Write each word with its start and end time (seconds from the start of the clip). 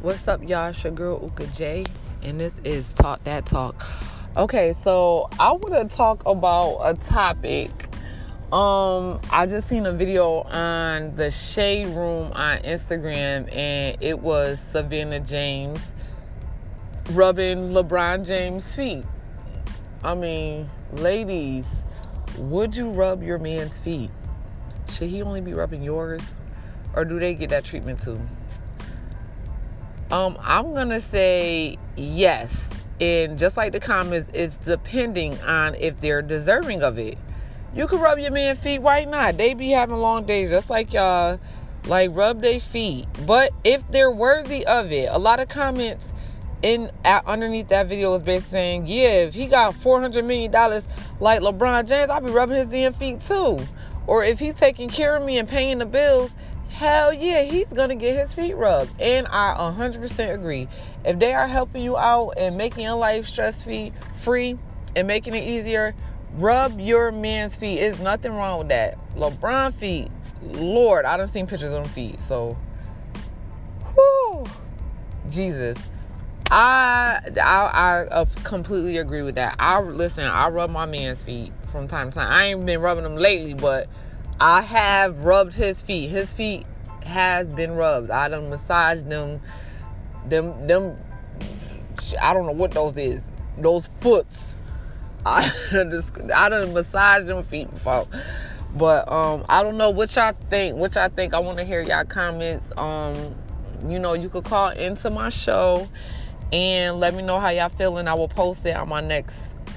What's 0.00 0.28
up, 0.28 0.48
y'all? 0.48 0.68
It's 0.68 0.84
your 0.84 0.92
girl 0.92 1.18
Uka 1.20 1.48
J, 1.48 1.84
and 2.22 2.38
this 2.38 2.60
is 2.60 2.92
Talk 2.92 3.24
That 3.24 3.46
Talk. 3.46 3.84
Okay, 4.36 4.72
so 4.72 5.28
I 5.40 5.50
want 5.50 5.90
to 5.90 5.96
talk 5.96 6.24
about 6.24 6.78
a 6.84 6.94
topic. 6.94 7.68
Um, 8.52 9.20
I 9.32 9.46
just 9.46 9.68
seen 9.68 9.86
a 9.86 9.92
video 9.92 10.42
on 10.42 11.16
the 11.16 11.32
Shade 11.32 11.86
Room 11.88 12.30
on 12.32 12.58
Instagram, 12.58 13.52
and 13.52 13.98
it 14.00 14.20
was 14.20 14.60
Savannah 14.60 15.18
James 15.18 15.80
rubbing 17.10 17.70
LeBron 17.70 18.24
James' 18.24 18.76
feet. 18.76 19.04
I 20.04 20.14
mean, 20.14 20.70
ladies, 20.92 21.82
would 22.38 22.76
you 22.76 22.90
rub 22.90 23.24
your 23.24 23.40
man's 23.40 23.80
feet? 23.80 24.10
Should 24.92 25.08
he 25.08 25.22
only 25.22 25.40
be 25.40 25.54
rubbing 25.54 25.82
yours? 25.82 26.22
Or 26.94 27.04
do 27.04 27.18
they 27.18 27.34
get 27.34 27.50
that 27.50 27.64
treatment 27.64 27.98
too? 27.98 28.20
Um, 30.10 30.38
I'm 30.40 30.74
gonna 30.74 31.00
say 31.00 31.78
yes. 31.96 32.70
And 33.00 33.38
just 33.38 33.56
like 33.56 33.72
the 33.72 33.80
comments, 33.80 34.28
it's 34.32 34.56
depending 34.56 35.38
on 35.42 35.74
if 35.76 36.00
they're 36.00 36.22
deserving 36.22 36.82
of 36.82 36.98
it. 36.98 37.16
You 37.74 37.86
can 37.86 38.00
rub 38.00 38.18
your 38.18 38.32
man's 38.32 38.58
feet, 38.58 38.80
why 38.80 39.04
not? 39.04 39.38
They 39.38 39.54
be 39.54 39.70
having 39.70 39.96
long 39.96 40.24
days 40.24 40.50
just 40.50 40.70
like 40.70 40.92
y'all. 40.92 41.38
Like 41.86 42.10
rub 42.12 42.42
their 42.42 42.58
feet. 42.58 43.06
But 43.26 43.50
if 43.64 43.86
they're 43.90 44.10
worthy 44.10 44.66
of 44.66 44.90
it, 44.92 45.08
a 45.10 45.18
lot 45.18 45.40
of 45.40 45.48
comments 45.48 46.12
in 46.62 46.90
at, 47.04 47.24
underneath 47.26 47.68
that 47.68 47.88
video 47.88 48.10
was 48.10 48.22
basically 48.22 48.50
saying, 48.50 48.86
yeah, 48.88 49.26
if 49.26 49.34
he 49.34 49.46
got 49.46 49.74
four 49.74 50.00
hundred 50.00 50.24
million 50.24 50.50
dollars 50.50 50.86
like 51.20 51.40
LeBron 51.40 51.86
James, 51.86 52.10
I'll 52.10 52.20
be 52.20 52.32
rubbing 52.32 52.56
his 52.56 52.66
damn 52.66 52.92
feet 52.94 53.20
too. 53.20 53.58
Or 54.06 54.24
if 54.24 54.38
he's 54.38 54.54
taking 54.54 54.88
care 54.88 55.16
of 55.16 55.24
me 55.24 55.38
and 55.38 55.48
paying 55.48 55.78
the 55.78 55.86
bills, 55.86 56.30
hell 56.68 57.12
yeah, 57.12 57.42
he's 57.42 57.68
gonna 57.68 57.94
get 57.94 58.16
his 58.16 58.32
feet 58.32 58.54
rubbed. 58.54 58.90
And 59.00 59.26
I 59.28 59.54
100% 59.58 60.34
agree. 60.34 60.68
If 61.04 61.18
they 61.18 61.32
are 61.32 61.46
helping 61.46 61.82
you 61.82 61.96
out 61.96 62.34
and 62.36 62.56
making 62.56 62.84
your 62.84 62.96
life 62.96 63.26
stress 63.26 63.62
free 64.16 64.58
and 64.96 65.06
making 65.06 65.34
it 65.34 65.48
easier, 65.48 65.94
rub 66.34 66.78
your 66.80 67.12
man's 67.12 67.56
feet. 67.56 67.80
There's 67.80 68.00
nothing 68.00 68.32
wrong 68.32 68.58
with 68.58 68.68
that. 68.68 68.98
LeBron 69.16 69.74
feet, 69.74 70.10
Lord, 70.42 71.04
I 71.04 71.16
don't 71.16 71.28
seen 71.28 71.46
pictures 71.46 71.72
of 71.72 71.82
them 71.82 71.92
feet. 71.92 72.20
So, 72.20 72.56
whoo, 73.96 74.44
Jesus. 75.30 75.78
I, 76.50 77.20
I 77.42 77.70
I 77.74 78.06
uh, 78.06 78.24
completely 78.42 78.96
agree 78.96 79.20
with 79.20 79.34
that. 79.34 79.56
I 79.58 79.80
listen. 79.82 80.24
I 80.24 80.48
rub 80.48 80.70
my 80.70 80.86
man's 80.86 81.20
feet 81.22 81.52
from 81.70 81.88
time 81.88 82.10
to 82.10 82.18
time. 82.20 82.32
I 82.32 82.44
ain't 82.46 82.64
been 82.64 82.80
rubbing 82.80 83.04
them 83.04 83.16
lately, 83.16 83.52
but 83.52 83.88
I 84.40 84.62
have 84.62 85.24
rubbed 85.24 85.54
his 85.54 85.82
feet. 85.82 86.08
His 86.08 86.32
feet 86.32 86.64
has 87.04 87.48
been 87.48 87.72
rubbed. 87.72 88.10
I 88.10 88.28
done 88.28 88.50
massaged 88.50 89.08
them. 89.08 89.40
Them 90.28 90.66
them. 90.66 90.96
I 92.20 92.32
don't 92.34 92.46
know 92.46 92.52
what 92.52 92.70
those 92.70 92.96
is. 92.96 93.22
Those 93.58 93.90
foots. 94.00 94.54
I 95.26 95.50
just 95.72 96.12
I 96.34 96.48
done 96.48 96.72
massaged 96.72 97.26
them 97.26 97.42
feet 97.42 97.70
before. 97.70 98.06
But 98.76 99.10
um, 99.10 99.44
I 99.48 99.62
don't 99.62 99.76
know 99.76 99.90
what 99.90 100.14
y'all 100.14 100.34
think. 100.50 100.76
What 100.76 100.94
y'all 100.94 101.08
think? 101.08 101.34
I 101.34 101.40
want 101.40 101.58
to 101.58 101.64
hear 101.64 101.80
y'all 101.80 102.04
comments. 102.04 102.66
Um, 102.76 103.34
you 103.86 103.98
know, 103.98 104.12
you 104.12 104.28
could 104.28 104.44
call 104.44 104.70
into 104.70 105.10
my 105.10 105.30
show 105.30 105.88
and 106.52 107.00
let 107.00 107.14
me 107.14 107.22
know 107.22 107.40
how 107.40 107.48
y'all 107.48 107.70
feeling. 107.70 108.06
I 108.06 108.14
will 108.14 108.28
post 108.28 108.64
it 108.66 108.76
on 108.76 108.88
my 108.88 109.00
next 109.00 109.34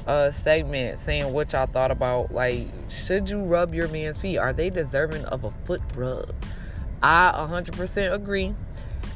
uh, 0.08 0.32
segment 0.32 0.98
saying 1.00 1.32
what 1.32 1.54
y'all 1.54 1.66
thought 1.66 1.92
about 1.92 2.32
like 2.32 2.68
should 2.90 3.30
you 3.30 3.40
rub 3.40 3.74
your 3.74 3.88
man's 3.90 4.18
feet? 4.18 4.38
Are 4.38 4.54
they 4.54 4.70
deserving 4.70 5.26
of 5.26 5.44
a 5.44 5.52
foot 5.66 5.82
rub? 5.96 6.34
I 7.04 7.34
100% 7.36 8.14
agree. 8.14 8.54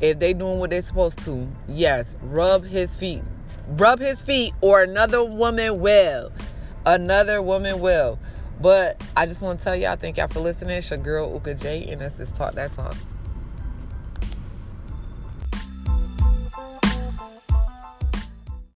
If 0.02 0.20
they 0.20 0.34
doing 0.34 0.60
what 0.60 0.72
they're 0.72 0.82
supposed 0.82 1.20
to, 1.20 1.48
yes, 1.68 2.16
rub 2.22 2.66
his 2.66 2.96
feet. 2.96 3.24
Rub 3.68 4.00
his 4.00 4.22
feet 4.22 4.54
or 4.62 4.84
another 4.84 5.24
woman 5.24 5.80
will. 5.80 6.32
Another 6.86 7.42
woman 7.42 7.80
will. 7.80 8.20
But 8.60 9.02
I 9.16 9.26
just 9.26 9.42
want 9.42 9.60
to 9.60 9.64
tell 9.66 9.76
y'all, 9.76 9.96
thank 9.96 10.18
y'all 10.18 10.28
for 10.28 10.40
listening. 10.40 10.78
It's 10.78 10.90
your 10.90 11.00
girl 11.00 11.32
Uka 11.34 11.56
J, 11.56 11.86
and 11.90 12.02
this 12.02 12.20
is 12.20 12.32
Talk 12.32 12.56
That 12.56 12.72
Talk. 12.72 12.96